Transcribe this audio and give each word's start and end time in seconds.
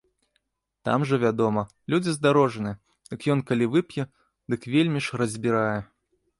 Там 0.87 1.03
жа, 1.09 1.19
вядома, 1.23 1.61
людзі 1.95 2.15
здарожаныя, 2.15 2.79
дык 3.11 3.29
ён 3.37 3.45
калі 3.53 3.65
вып'е, 3.77 4.03
дык 4.55 4.61
вельмі 4.77 4.99
ж 5.09 5.25
разбірае. 5.25 5.81